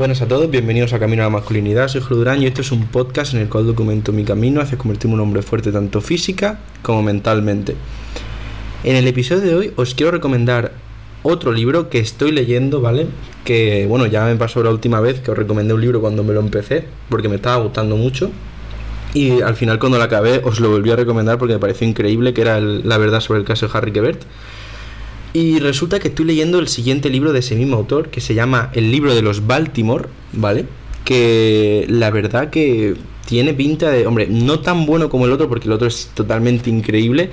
Buenas 0.00 0.22
a 0.22 0.28
todos, 0.28 0.50
bienvenidos 0.50 0.94
a 0.94 0.98
Camino 0.98 1.24
a 1.24 1.26
la 1.26 1.30
Masculinidad. 1.30 1.88
Soy 1.88 2.00
Jordán 2.00 2.40
y 2.40 2.46
esto 2.46 2.62
es 2.62 2.72
un 2.72 2.86
podcast 2.86 3.34
en 3.34 3.40
el 3.40 3.50
cual 3.50 3.66
documento 3.66 4.14
mi 4.14 4.24
camino 4.24 4.62
hacia 4.62 4.78
convertirme 4.78 5.12
en 5.12 5.20
un 5.20 5.26
hombre 5.26 5.42
fuerte 5.42 5.72
tanto 5.72 6.00
física 6.00 6.58
como 6.80 7.02
mentalmente. 7.02 7.76
En 8.82 8.96
el 8.96 9.06
episodio 9.06 9.42
de 9.42 9.54
hoy 9.54 9.72
os 9.76 9.94
quiero 9.94 10.10
recomendar 10.10 10.72
otro 11.22 11.52
libro 11.52 11.90
que 11.90 11.98
estoy 11.98 12.32
leyendo, 12.32 12.80
¿vale? 12.80 13.08
Que 13.44 13.84
bueno, 13.86 14.06
ya 14.06 14.24
me 14.24 14.36
pasó 14.36 14.62
la 14.62 14.70
última 14.70 15.00
vez 15.00 15.20
que 15.20 15.32
os 15.32 15.36
recomendé 15.36 15.74
un 15.74 15.82
libro 15.82 16.00
cuando 16.00 16.24
me 16.24 16.32
lo 16.32 16.40
empecé, 16.40 16.86
porque 17.10 17.28
me 17.28 17.36
estaba 17.36 17.62
gustando 17.62 17.98
mucho. 17.98 18.30
Y 19.12 19.42
al 19.42 19.54
final 19.54 19.78
cuando 19.78 19.98
lo 19.98 20.04
acabé 20.04 20.40
os 20.42 20.60
lo 20.60 20.70
volví 20.70 20.90
a 20.90 20.96
recomendar 20.96 21.36
porque 21.36 21.52
me 21.52 21.60
pareció 21.60 21.86
increíble, 21.86 22.32
que 22.32 22.40
era 22.40 22.58
la 22.58 22.96
verdad 22.96 23.20
sobre 23.20 23.40
el 23.40 23.44
caso 23.44 23.68
de 23.68 23.76
Harry 23.76 23.92
Quebert. 23.92 24.22
Y 25.32 25.60
resulta 25.60 26.00
que 26.00 26.08
estoy 26.08 26.24
leyendo 26.26 26.58
el 26.58 26.68
siguiente 26.68 27.08
libro 27.08 27.32
de 27.32 27.38
ese 27.38 27.54
mismo 27.54 27.76
autor, 27.76 28.08
que 28.08 28.20
se 28.20 28.34
llama 28.34 28.70
El 28.74 28.90
libro 28.90 29.14
de 29.14 29.22
los 29.22 29.46
Baltimore, 29.46 30.08
¿vale? 30.32 30.66
Que 31.04 31.86
la 31.88 32.10
verdad 32.10 32.50
que 32.50 32.96
tiene 33.26 33.54
pinta 33.54 33.90
de, 33.90 34.06
hombre, 34.06 34.26
no 34.28 34.58
tan 34.58 34.86
bueno 34.86 35.08
como 35.08 35.26
el 35.26 35.32
otro, 35.32 35.48
porque 35.48 35.68
el 35.68 35.72
otro 35.72 35.86
es 35.86 36.10
totalmente 36.14 36.68
increíble, 36.68 37.30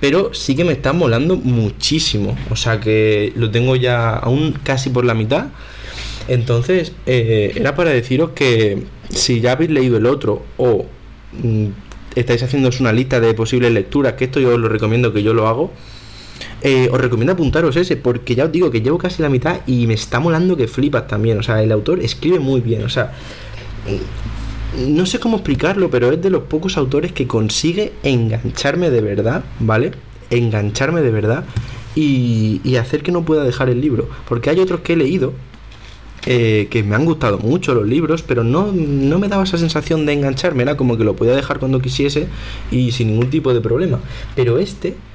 pero 0.00 0.32
sí 0.32 0.56
que 0.56 0.64
me 0.64 0.72
está 0.72 0.94
molando 0.94 1.36
muchísimo. 1.36 2.34
O 2.50 2.56
sea 2.56 2.80
que 2.80 3.32
lo 3.36 3.50
tengo 3.50 3.76
ya 3.76 4.10
aún 4.16 4.58
casi 4.62 4.88
por 4.88 5.04
la 5.04 5.12
mitad. 5.12 5.48
Entonces, 6.28 6.92
eh, 7.04 7.52
era 7.56 7.74
para 7.74 7.90
deciros 7.90 8.30
que 8.30 8.84
si 9.10 9.40
ya 9.40 9.52
habéis 9.52 9.70
leído 9.70 9.98
el 9.98 10.06
otro 10.06 10.42
o 10.56 10.86
mm, 11.42 11.66
estáis 12.14 12.42
haciendo 12.42 12.70
una 12.80 12.92
lista 12.92 13.20
de 13.20 13.34
posibles 13.34 13.70
lecturas, 13.72 14.14
que 14.14 14.24
esto 14.24 14.40
yo 14.40 14.54
os 14.54 14.58
lo 14.58 14.68
recomiendo 14.70 15.12
que 15.12 15.22
yo 15.22 15.34
lo 15.34 15.46
hago, 15.46 15.72
eh, 16.66 16.88
os 16.90 16.98
recomiendo 16.98 17.34
apuntaros 17.34 17.76
ese, 17.76 17.98
porque 17.98 18.34
ya 18.34 18.46
os 18.46 18.52
digo 18.52 18.70
que 18.70 18.80
llevo 18.80 18.96
casi 18.96 19.20
la 19.20 19.28
mitad 19.28 19.60
y 19.66 19.86
me 19.86 19.92
está 19.92 20.18
molando 20.18 20.56
que 20.56 20.66
flipas 20.66 21.06
también. 21.06 21.38
O 21.38 21.42
sea, 21.42 21.62
el 21.62 21.70
autor 21.70 22.00
escribe 22.00 22.38
muy 22.38 22.62
bien. 22.62 22.84
O 22.84 22.88
sea, 22.88 23.12
no 24.78 25.04
sé 25.04 25.20
cómo 25.20 25.36
explicarlo, 25.36 25.90
pero 25.90 26.10
es 26.10 26.22
de 26.22 26.30
los 26.30 26.44
pocos 26.44 26.78
autores 26.78 27.12
que 27.12 27.26
consigue 27.26 27.92
engancharme 28.02 28.88
de 28.88 29.02
verdad, 29.02 29.44
¿vale? 29.60 29.92
Engancharme 30.30 31.02
de 31.02 31.10
verdad 31.10 31.44
y, 31.94 32.62
y 32.64 32.76
hacer 32.76 33.02
que 33.02 33.12
no 33.12 33.26
pueda 33.26 33.44
dejar 33.44 33.68
el 33.68 33.82
libro. 33.82 34.08
Porque 34.26 34.48
hay 34.48 34.58
otros 34.58 34.80
que 34.80 34.94
he 34.94 34.96
leído 34.96 35.34
eh, 36.24 36.68
que 36.70 36.82
me 36.82 36.94
han 36.94 37.04
gustado 37.04 37.36
mucho 37.40 37.74
los 37.74 37.86
libros, 37.86 38.22
pero 38.22 38.42
no, 38.42 38.72
no 38.72 39.18
me 39.18 39.28
daba 39.28 39.44
esa 39.44 39.58
sensación 39.58 40.06
de 40.06 40.14
engancharme, 40.14 40.62
era 40.62 40.78
como 40.78 40.96
que 40.96 41.04
lo 41.04 41.14
podía 41.14 41.36
dejar 41.36 41.58
cuando 41.58 41.82
quisiese 41.82 42.26
y 42.70 42.92
sin 42.92 43.08
ningún 43.08 43.28
tipo 43.28 43.52
de 43.52 43.60
problema. 43.60 44.00
Pero 44.34 44.56
este 44.58 44.94
Mm, 44.94 45.13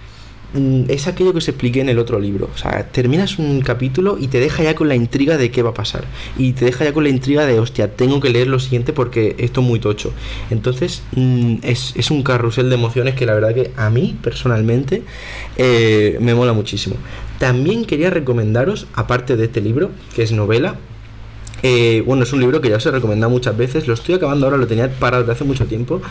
es 0.88 1.08
aquello 1.08 1.32
que 1.32 1.38
os 1.38 1.48
expliqué 1.48 1.82
en 1.82 1.90
el 1.90 2.00
otro 2.00 2.20
libro. 2.20 2.50
O 2.54 2.58
sea, 2.58 2.88
terminas 2.92 3.38
un 3.38 3.62
capítulo 3.62 4.18
y 4.20 4.28
te 4.28 4.40
deja 4.40 4.64
ya 4.64 4.76
con 4.76 4.88
la 4.88 4.96
intriga 4.96 5.38
de 5.38 5.52
qué 5.52 5.62
va 5.62 5.72
a 5.72 5.74
pasar. 5.74 6.06
Y 6.38 6.54
te 6.54 6.66
deja 6.66 6.86
ya 6.86 6.94
con 6.94 7.04
la 7.04 7.10
intriga 7.10 7.46
de, 7.46 7.60
hostia, 7.60 7.96
tengo 7.96 8.20
que 8.20 8.30
leer 8.30 8.48
lo 8.48 8.60
siguiente 8.60 8.94
porque 8.94 9.36
esto 9.38 9.62
es 9.62 9.68
muy 9.68 9.80
tocho. 9.80 10.12
Entonces, 10.50 11.04
mm, 11.16 11.58
es, 11.64 12.12
un 12.12 12.24
carrusel 12.24 12.70
de 12.70 12.76
emociones 12.76 13.16
que 13.16 13.26
la 13.26 13.34
verdad 13.34 13.54
que 13.54 13.72
a 13.78 13.90
mí, 13.90 14.18
personalmente, 14.24 15.04
eh, 15.58 16.18
me 16.20 16.34
mola 16.34 16.54
muchísimo. 16.54 16.96
También 17.38 17.86
quería 17.86 18.10
recomendaros, 18.10 18.88
aparte 18.94 19.38
de 19.38 19.46
este 19.46 19.62
libro, 19.62 19.92
que 20.16 20.24
es 20.24 20.32
novela, 20.32 20.78
eh, 21.62 22.04
bueno, 22.06 22.24
es 22.24 22.34
un 22.34 22.40
libro 22.40 22.62
que 22.62 22.70
ya 22.70 22.78
os 22.78 22.86
he 22.86 22.92
recomendado 22.92 23.30
muchas 23.30 23.56
veces. 23.56 23.88
Lo 23.88 23.94
estoy 23.94 24.16
acabando 24.16 24.46
ahora, 24.46 24.58
lo 24.58 24.68
tenía 24.68 24.90
parado 24.90 25.24
desde 25.24 25.34
hace 25.34 25.44
mucho 25.44 25.66
tiempo. 25.66 26.02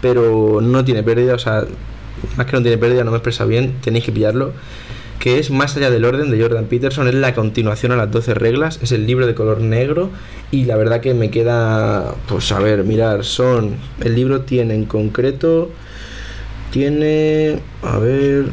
Pero 0.00 0.60
no 0.60 0.84
tiene 0.84 1.02
pérdida. 1.02 1.34
O 1.34 1.38
sea, 1.38 1.64
más 2.36 2.46
que 2.46 2.52
no 2.52 2.62
tiene 2.62 2.78
pérdida, 2.78 3.04
no 3.04 3.10
me 3.10 3.18
expresa 3.18 3.44
bien, 3.44 3.74
tenéis 3.82 4.04
que 4.04 4.12
pillarlo, 4.12 4.52
que 5.18 5.38
es 5.38 5.50
Más 5.50 5.76
allá 5.76 5.90
del 5.90 6.04
orden 6.04 6.30
de 6.30 6.40
Jordan 6.40 6.66
Peterson, 6.66 7.08
es 7.08 7.14
la 7.14 7.34
continuación 7.34 7.90
a 7.92 7.96
las 7.96 8.10
12 8.10 8.34
reglas, 8.34 8.78
es 8.82 8.92
el 8.92 9.06
libro 9.06 9.26
de 9.26 9.34
color 9.34 9.60
negro 9.60 10.10
y 10.50 10.66
la 10.66 10.76
verdad 10.76 11.00
que 11.00 11.14
me 11.14 11.30
queda, 11.30 12.14
pues 12.28 12.52
a 12.52 12.60
ver, 12.60 12.84
mirar, 12.84 13.24
son, 13.24 13.76
el 14.04 14.14
libro 14.14 14.42
tiene 14.42 14.74
en 14.74 14.84
concreto, 14.84 15.70
tiene, 16.70 17.60
a 17.82 17.98
ver, 17.98 18.46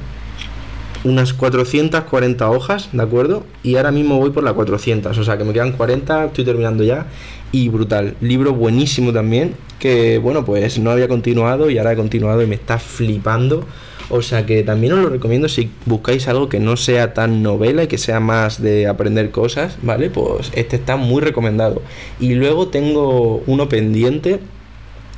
unas 1.04 1.34
440 1.34 2.50
hojas, 2.50 2.90
¿de 2.92 3.02
acuerdo? 3.02 3.44
Y 3.64 3.76
ahora 3.76 3.92
mismo 3.92 4.18
voy 4.18 4.32
por 4.32 4.44
las 4.44 4.54
400, 4.54 5.18
o 5.18 5.24
sea 5.24 5.38
que 5.38 5.44
me 5.44 5.54
quedan 5.54 5.74
40, 5.74 6.26
estoy 6.26 6.46
terminando 6.46 6.84
ya 6.84 7.08
y 7.52 7.70
brutal. 7.70 8.16
Libro 8.22 8.54
buenísimo 8.54 9.14
también, 9.14 9.56
que 9.80 10.18
bueno, 10.18 10.46
pues 10.46 10.80
no 10.80 10.92
había 10.92 11.08
continuado 11.08 11.70
y 11.70 11.78
ahora 11.78 11.94
he 11.94 11.96
continuado 11.96 12.42
y 12.42 12.48
me 12.48 12.56
está 12.56 12.80
flipando. 12.80 13.66
O 14.10 14.22
sea 14.22 14.46
que 14.46 14.64
también 14.64 14.94
os 14.94 15.00
lo 15.00 15.10
recomiendo 15.10 15.48
si 15.48 15.72
buscáis 15.86 16.28
algo 16.28 16.50
que 16.50 16.60
no 16.60 16.76
sea 16.76 17.14
tan 17.14 17.42
novela 17.42 17.84
y 17.84 17.88
que 17.88 17.98
sea 17.98 18.20
más 18.20 18.62
de 18.62 18.88
aprender 18.88 19.32
cosas, 19.32 19.78
¿vale? 19.82 20.10
Pues 20.10 20.52
este 20.54 20.76
está 20.76 20.98
muy 20.98 21.22
recomendado. 21.22 21.82
Y 22.20 22.36
luego 22.36 22.68
tengo 22.68 23.42
uno 23.48 23.70
pendiente 23.70 24.40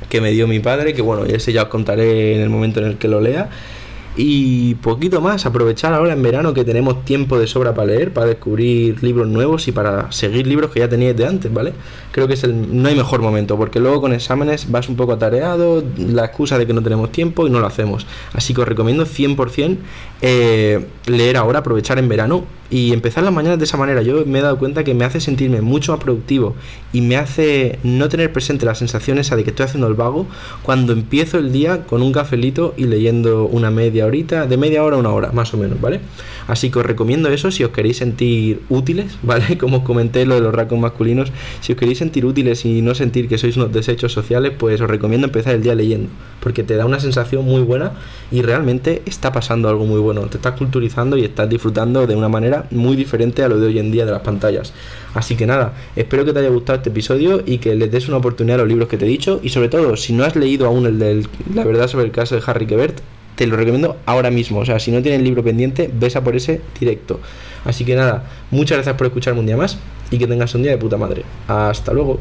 que 0.08 0.20
me 0.20 0.30
dio 0.30 0.46
mi 0.46 0.60
padre, 0.60 0.94
que 0.94 1.02
bueno, 1.02 1.24
ese 1.24 1.52
ya 1.52 1.64
os 1.64 1.68
contaré 1.68 2.36
en 2.36 2.42
el 2.42 2.48
momento 2.48 2.80
en 2.80 2.86
el 2.86 2.96
que 2.96 3.08
lo 3.08 3.20
lea 3.20 3.50
y 4.16 4.74
poquito 4.76 5.20
más, 5.20 5.44
aprovechar 5.44 5.92
ahora 5.92 6.14
en 6.14 6.22
verano 6.22 6.54
que 6.54 6.64
tenemos 6.64 7.04
tiempo 7.04 7.38
de 7.38 7.46
sobra 7.46 7.74
para 7.74 7.88
leer, 7.88 8.12
para 8.14 8.26
descubrir 8.26 9.02
libros 9.02 9.28
nuevos 9.28 9.68
y 9.68 9.72
para 9.72 10.10
seguir 10.10 10.46
libros 10.46 10.70
que 10.70 10.80
ya 10.80 10.88
teníais 10.88 11.16
de 11.16 11.26
antes, 11.26 11.52
¿vale? 11.52 11.74
Creo 12.12 12.26
que 12.26 12.34
es 12.34 12.44
el, 12.44 12.82
no 12.82 12.88
hay 12.88 12.96
mejor 12.96 13.20
momento, 13.20 13.58
porque 13.58 13.78
luego 13.78 14.00
con 14.00 14.14
exámenes 14.14 14.70
vas 14.70 14.88
un 14.88 14.96
poco 14.96 15.12
atareado, 15.12 15.84
la 15.98 16.24
excusa 16.24 16.56
de 16.58 16.66
que 16.66 16.72
no 16.72 16.82
tenemos 16.82 17.12
tiempo 17.12 17.46
y 17.46 17.50
no 17.50 17.60
lo 17.60 17.66
hacemos. 17.66 18.06
Así 18.32 18.54
que 18.54 18.62
os 18.62 18.68
recomiendo 18.68 19.04
100% 19.04 19.76
eh, 20.22 20.86
leer 21.06 21.36
ahora, 21.36 21.58
aprovechar 21.58 21.98
en 21.98 22.08
verano 22.08 22.44
y 22.70 22.92
empezar 22.92 23.22
las 23.22 23.32
mañanas 23.32 23.58
de 23.58 23.64
esa 23.64 23.76
manera. 23.76 24.02
Yo 24.02 24.24
me 24.26 24.38
he 24.38 24.42
dado 24.42 24.58
cuenta 24.58 24.82
que 24.82 24.94
me 24.94 25.04
hace 25.04 25.20
sentirme 25.20 25.60
mucho 25.60 25.92
más 25.92 26.00
productivo 26.00 26.54
y 26.92 27.00
me 27.00 27.16
hace 27.16 27.78
no 27.82 28.08
tener 28.08 28.32
presente 28.32 28.66
la 28.66 28.74
sensación 28.74 29.18
esa 29.18 29.36
de 29.36 29.44
que 29.44 29.50
estoy 29.50 29.64
haciendo 29.64 29.86
el 29.86 29.94
vago 29.94 30.26
cuando 30.62 30.92
empiezo 30.92 31.38
el 31.38 31.52
día 31.52 31.86
con 31.86 32.02
un 32.02 32.12
cafelito 32.12 32.74
y 32.76 32.84
leyendo 32.84 33.46
una 33.46 33.70
media 33.70 34.05
horita, 34.06 34.46
de 34.46 34.56
media 34.56 34.82
hora 34.82 34.96
a 34.96 34.98
una 34.98 35.10
hora, 35.10 35.32
más 35.32 35.52
o 35.54 35.56
menos, 35.56 35.80
¿vale? 35.80 36.00
Así 36.48 36.70
que 36.70 36.78
os 36.78 36.86
recomiendo 36.86 37.28
eso 37.28 37.50
si 37.50 37.64
os 37.64 37.70
queréis 37.70 37.98
sentir 37.98 38.62
útiles, 38.68 39.18
¿vale? 39.22 39.58
Como 39.58 39.78
os 39.78 39.82
comenté 39.82 40.26
lo 40.26 40.34
de 40.34 40.40
los 40.40 40.54
racos 40.54 40.78
masculinos, 40.78 41.32
si 41.60 41.72
os 41.72 41.78
queréis 41.78 41.98
sentir 41.98 42.24
útiles 42.24 42.64
y 42.64 42.82
no 42.82 42.94
sentir 42.94 43.28
que 43.28 43.38
sois 43.38 43.56
unos 43.56 43.72
desechos 43.72 44.12
sociales, 44.12 44.52
pues 44.58 44.80
os 44.80 44.88
recomiendo 44.88 45.26
empezar 45.26 45.54
el 45.54 45.62
día 45.62 45.74
leyendo, 45.74 46.08
porque 46.40 46.62
te 46.62 46.76
da 46.76 46.86
una 46.86 47.00
sensación 47.00 47.44
muy 47.44 47.62
buena 47.62 47.92
y 48.30 48.42
realmente 48.42 49.02
está 49.06 49.32
pasando 49.32 49.68
algo 49.68 49.84
muy 49.84 50.00
bueno, 50.00 50.22
te 50.22 50.36
estás 50.36 50.54
culturizando 50.56 51.16
y 51.16 51.24
estás 51.24 51.48
disfrutando 51.48 52.06
de 52.06 52.14
una 52.14 52.28
manera 52.28 52.66
muy 52.70 52.96
diferente 52.96 53.42
a 53.42 53.48
lo 53.48 53.58
de 53.58 53.66
hoy 53.66 53.78
en 53.78 53.90
día 53.90 54.04
de 54.04 54.12
las 54.12 54.22
pantallas. 54.22 54.72
Así 55.14 55.34
que 55.34 55.46
nada, 55.46 55.72
espero 55.96 56.24
que 56.24 56.32
te 56.32 56.40
haya 56.40 56.50
gustado 56.50 56.76
este 56.76 56.90
episodio 56.90 57.42
y 57.44 57.58
que 57.58 57.74
les 57.74 57.90
des 57.90 58.08
una 58.08 58.18
oportunidad 58.18 58.56
a 58.56 58.62
los 58.62 58.68
libros 58.68 58.88
que 58.88 58.98
te 58.98 59.06
he 59.06 59.08
dicho 59.08 59.40
y 59.42 59.48
sobre 59.48 59.68
todo, 59.68 59.96
si 59.96 60.12
no 60.12 60.24
has 60.24 60.36
leído 60.36 60.66
aún 60.66 60.86
el 60.86 60.98
de 60.98 61.26
la 61.54 61.64
verdad 61.64 61.88
sobre 61.88 62.04
el 62.04 62.10
caso 62.10 62.34
de 62.34 62.42
Harry 62.46 62.66
Quebert, 62.66 63.00
te 63.36 63.46
lo 63.46 63.56
recomiendo 63.56 63.96
ahora 64.06 64.30
mismo. 64.30 64.58
O 64.58 64.64
sea, 64.64 64.80
si 64.80 64.90
no 64.90 65.00
tienes 65.02 65.20
el 65.20 65.24
libro 65.24 65.44
pendiente, 65.44 65.88
ves 65.92 66.16
a 66.16 66.24
por 66.24 66.34
ese 66.34 66.60
directo. 66.80 67.20
Así 67.64 67.84
que 67.84 67.94
nada, 67.94 68.24
muchas 68.50 68.78
gracias 68.78 68.96
por 68.96 69.06
escucharme 69.06 69.40
un 69.40 69.46
día 69.46 69.56
más 69.56 69.78
y 70.10 70.18
que 70.18 70.26
tengas 70.26 70.54
un 70.54 70.62
día 70.62 70.72
de 70.72 70.78
puta 70.78 70.96
madre. 70.96 71.22
Hasta 71.46 71.92
luego. 71.92 72.18